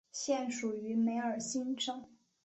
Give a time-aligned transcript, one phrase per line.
[0.11, 2.03] 现属于梅尔辛省。